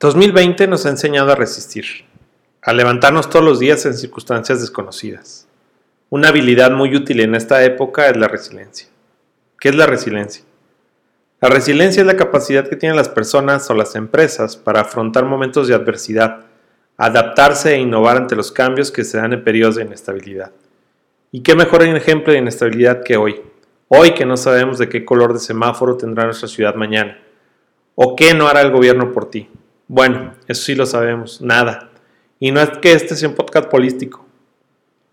[0.00, 1.84] 2020 nos ha enseñado a resistir,
[2.62, 5.48] a levantarnos todos los días en circunstancias desconocidas.
[6.08, 8.86] Una habilidad muy útil en esta época es la resiliencia.
[9.58, 10.44] ¿Qué es la resiliencia?
[11.40, 15.66] La resiliencia es la capacidad que tienen las personas o las empresas para afrontar momentos
[15.66, 16.44] de adversidad,
[16.96, 20.52] adaptarse e innovar ante los cambios que se dan en periodos de inestabilidad.
[21.32, 23.40] ¿Y qué mejor ejemplo de inestabilidad que hoy?
[23.88, 27.18] Hoy que no sabemos de qué color de semáforo tendrá nuestra ciudad mañana.
[27.96, 29.48] ¿O qué no hará el gobierno por ti?
[29.88, 31.90] Bueno, eso sí lo sabemos, nada.
[32.38, 34.24] Y no es que este sea un podcast político,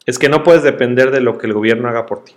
[0.05, 2.35] es que no puedes depender de lo que el gobierno haga por ti.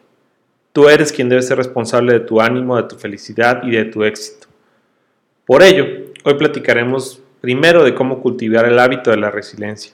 [0.73, 4.05] Tú eres quien debe ser responsable de tu ánimo, de tu felicidad y de tu
[4.05, 4.47] éxito.
[5.45, 5.85] Por ello,
[6.25, 9.93] hoy platicaremos primero de cómo cultivar el hábito de la resiliencia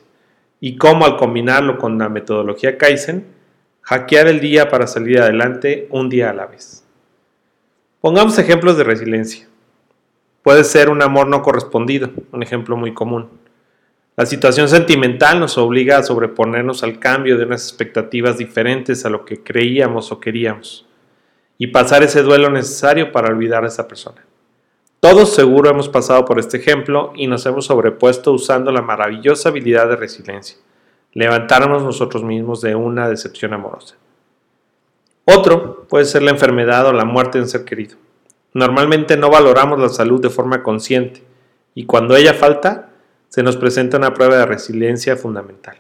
[0.61, 3.25] y cómo al combinarlo con la metodología Kaizen,
[3.83, 6.85] hackear el día para salir adelante un día a la vez.
[8.01, 9.49] Pongamos ejemplos de resiliencia.
[10.45, 13.31] Puede ser un amor no correspondido, un ejemplo muy común.
[14.15, 19.25] La situación sentimental nos obliga a sobreponernos al cambio de unas expectativas diferentes a lo
[19.25, 20.87] que creíamos o queríamos
[21.57, 24.23] y pasar ese duelo necesario para olvidar a esa persona.
[25.01, 29.89] Todos seguro hemos pasado por este ejemplo y nos hemos sobrepuesto usando la maravillosa habilidad
[29.89, 30.59] de resiliencia,
[31.15, 33.95] levantarnos nosotros mismos de una decepción amorosa.
[35.25, 37.97] Otro puede ser la enfermedad o la muerte de un ser querido.
[38.55, 41.23] Normalmente no valoramos la salud de forma consciente
[41.75, 42.91] y cuando ella falta,
[43.29, 45.77] se nos presenta una prueba de resiliencia fundamental.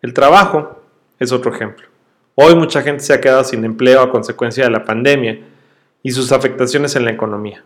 [0.00, 0.82] El trabajo
[1.18, 1.86] es otro ejemplo.
[2.34, 5.40] Hoy mucha gente se ha quedado sin empleo a consecuencia de la pandemia
[6.02, 7.62] y sus afectaciones en la economía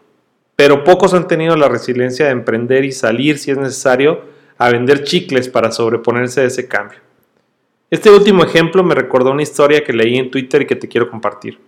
[0.56, 4.22] pero pocos han tenido la resiliencia de emprender y salir si es necesario
[4.56, 6.98] a vender chicles para sobreponerse a ese cambio.
[7.90, 11.10] Este último ejemplo me recordó una historia que leí en Twitter y que te quiero
[11.10, 11.58] compartir.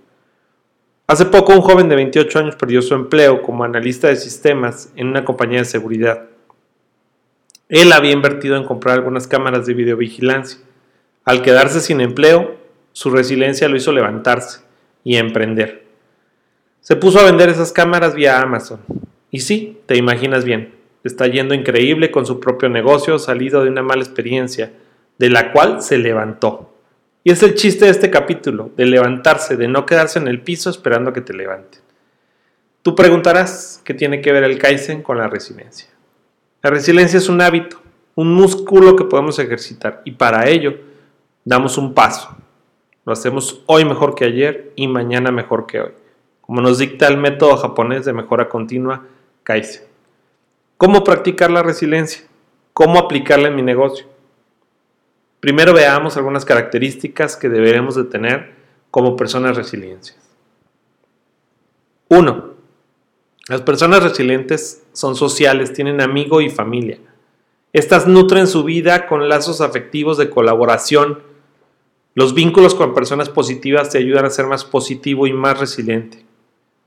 [1.10, 5.06] Hace poco un joven de 28 años perdió su empleo como analista de sistemas en
[5.06, 6.24] una compañía de seguridad.
[7.70, 10.60] Él había invertido en comprar algunas cámaras de videovigilancia.
[11.24, 12.58] Al quedarse sin empleo,
[12.92, 14.60] su resiliencia lo hizo levantarse
[15.02, 15.86] y emprender.
[16.82, 18.80] Se puso a vender esas cámaras vía Amazon.
[19.30, 20.74] Y sí, te imaginas bien,
[21.04, 24.72] está yendo increíble con su propio negocio salido de una mala experiencia,
[25.16, 26.67] de la cual se levantó.
[27.28, 30.70] Y es el chiste de este capítulo, de levantarse, de no quedarse en el piso
[30.70, 31.82] esperando que te levanten.
[32.80, 35.90] Tú preguntarás qué tiene que ver el Kaizen con la resiliencia.
[36.62, 37.82] La resiliencia es un hábito,
[38.14, 40.78] un músculo que podemos ejercitar y para ello
[41.44, 42.34] damos un paso.
[43.04, 45.92] Lo hacemos hoy mejor que ayer y mañana mejor que hoy
[46.40, 49.04] como nos dicta el método japonés de mejora continua
[49.42, 49.82] Kaizen.
[50.78, 52.22] ¿Cómo practicar la resiliencia?
[52.72, 54.06] ¿Cómo aplicarla en mi negocio?
[55.40, 58.54] Primero veamos algunas características que deberemos de tener
[58.90, 60.16] como personas resilientes.
[62.08, 62.54] 1.
[63.48, 66.98] Las personas resilientes son sociales, tienen amigo y familia.
[67.72, 71.22] Estas nutren su vida con lazos afectivos de colaboración.
[72.14, 76.24] Los vínculos con personas positivas te ayudan a ser más positivo y más resiliente.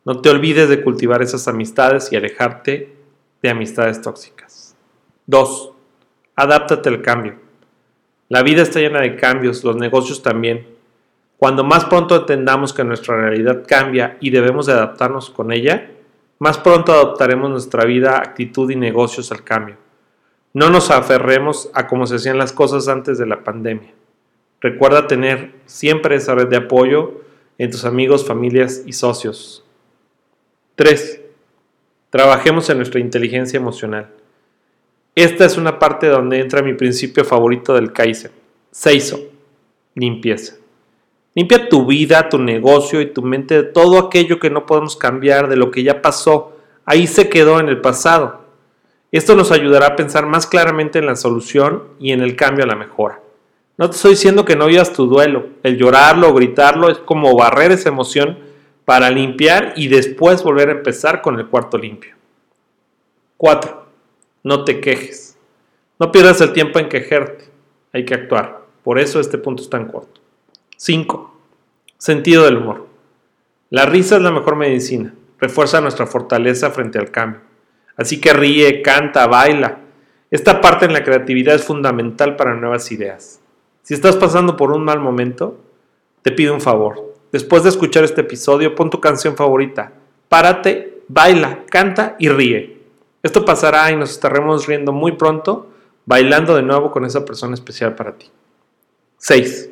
[0.03, 2.95] No te olvides de cultivar esas amistades y alejarte
[3.41, 4.75] de amistades tóxicas.
[5.27, 5.71] 2.
[6.35, 7.50] Adáptate al cambio.
[8.31, 10.65] La vida está llena de cambios, los negocios también.
[11.35, 15.91] Cuando más pronto entendamos que nuestra realidad cambia y debemos de adaptarnos con ella,
[16.39, 19.75] más pronto adoptaremos nuestra vida, actitud y negocios al cambio.
[20.53, 23.91] No nos aferremos a cómo se hacían las cosas antes de la pandemia.
[24.61, 27.23] Recuerda tener siempre esa red de apoyo
[27.57, 29.65] en tus amigos, familias y socios.
[30.75, 31.19] 3.
[32.09, 34.07] Trabajemos en nuestra inteligencia emocional.
[35.15, 38.31] Esta es una parte donde entra mi principio favorito del Kaizen.
[38.71, 39.19] Seiso.
[39.93, 40.55] Limpieza.
[41.35, 45.49] Limpia tu vida, tu negocio y tu mente de todo aquello que no podemos cambiar,
[45.49, 46.57] de lo que ya pasó.
[46.85, 48.41] Ahí se quedó en el pasado.
[49.11, 52.67] Esto nos ayudará a pensar más claramente en la solución y en el cambio a
[52.67, 53.19] la mejora.
[53.77, 55.47] No te estoy diciendo que no vivas tu duelo.
[55.63, 58.39] El llorarlo o gritarlo es como barrer esa emoción
[58.85, 62.15] para limpiar y después volver a empezar con el cuarto limpio.
[63.37, 63.80] 4.
[64.43, 65.37] No te quejes.
[65.99, 67.45] No pierdas el tiempo en quejarte.
[67.93, 68.61] Hay que actuar.
[68.83, 70.21] Por eso este punto es tan corto.
[70.77, 71.35] 5.
[71.97, 72.87] Sentido del humor.
[73.69, 75.13] La risa es la mejor medicina.
[75.39, 77.41] Refuerza nuestra fortaleza frente al cambio.
[77.95, 79.79] Así que ríe, canta, baila.
[80.29, 83.41] Esta parte en la creatividad es fundamental para nuevas ideas.
[83.83, 85.59] Si estás pasando por un mal momento,
[86.21, 89.93] te pido un favor Después de escuchar este episodio, pon tu canción favorita.
[90.27, 92.70] Párate, baila, canta y ríe.
[93.23, 95.69] Esto pasará y nos estaremos riendo muy pronto,
[96.05, 98.27] bailando de nuevo con esa persona especial para ti.
[99.17, 99.69] 6.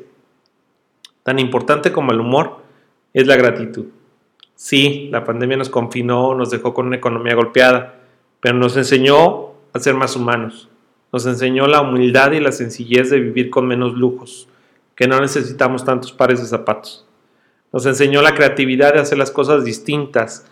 [1.23, 2.57] Tan importante como el humor
[3.13, 3.85] es la gratitud.
[4.55, 7.95] Sí, la pandemia nos confinó, nos dejó con una economía golpeada,
[8.39, 10.69] pero nos enseñó a ser más humanos.
[11.11, 14.47] Nos enseñó la humildad y la sencillez de vivir con menos lujos,
[14.95, 17.05] que no necesitamos tantos pares de zapatos.
[17.71, 20.45] Nos enseñó la creatividad de hacer las cosas distintas,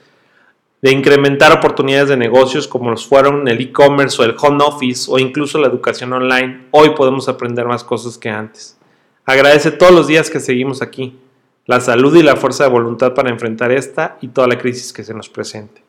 [0.82, 5.18] de incrementar oportunidades de negocios como los fueron el e-commerce o el home office o
[5.18, 6.68] incluso la educación online.
[6.72, 8.78] Hoy podemos aprender más cosas que antes.
[9.26, 11.18] Agradece todos los días que seguimos aquí,
[11.66, 15.04] la salud y la fuerza de voluntad para enfrentar esta y toda la crisis que
[15.04, 15.82] se nos presente.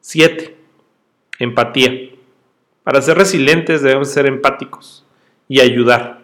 [0.00, 0.56] 7.
[1.38, 2.10] Empatía.
[2.82, 5.04] Para ser resilientes debemos ser empáticos
[5.46, 6.22] y ayudar.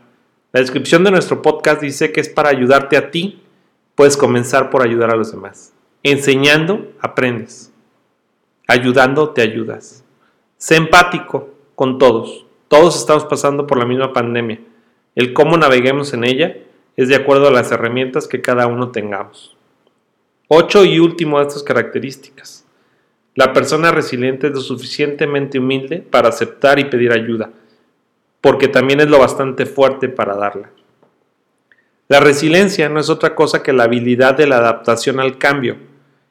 [0.52, 3.42] La descripción de nuestro podcast dice que es para ayudarte a ti.
[3.94, 5.72] Puedes comenzar por ayudar a los demás.
[6.02, 7.72] Enseñando, aprendes.
[8.70, 10.04] Ayudando, te ayudas.
[10.58, 12.44] Sé empático con todos.
[12.68, 14.60] Todos estamos pasando por la misma pandemia.
[15.14, 16.54] El cómo naveguemos en ella
[16.94, 19.56] es de acuerdo a las herramientas que cada uno tengamos.
[20.48, 22.66] Ocho y último de estas características.
[23.34, 27.48] La persona resiliente es lo suficientemente humilde para aceptar y pedir ayuda,
[28.42, 30.68] porque también es lo bastante fuerte para darla.
[32.08, 35.87] La resiliencia no es otra cosa que la habilidad de la adaptación al cambio,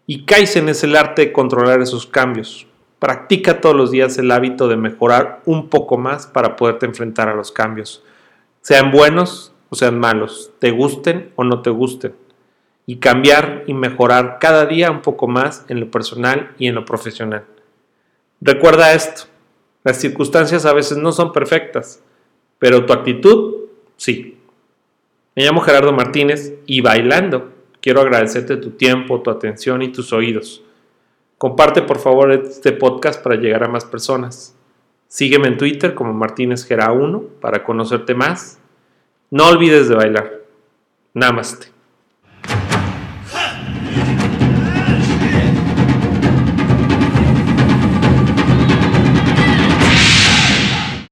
[0.10, 2.66] y Kaizen es el arte de controlar esos cambios.
[2.98, 7.36] Practica todos los días el hábito de mejorar un poco más para poderte enfrentar a
[7.36, 8.04] los cambios,
[8.62, 12.16] sean buenos o sean malos, te gusten o no te gusten
[12.88, 16.86] y cambiar y mejorar cada día un poco más en lo personal y en lo
[16.86, 17.44] profesional.
[18.40, 19.24] Recuerda esto,
[19.84, 22.02] las circunstancias a veces no son perfectas,
[22.60, 23.56] pero tu actitud
[23.98, 24.38] sí.
[25.36, 27.57] Me llamo Gerardo Martínez y bailando
[27.88, 30.62] quiero agradecerte tu tiempo, tu atención y tus oídos.
[31.38, 34.58] Comparte por favor este podcast para llegar a más personas.
[35.08, 38.60] Sígueme en Twitter como Martínez 1 para conocerte más.
[39.32, 40.42] No olvides de bailar.
[41.14, 41.77] Namaste.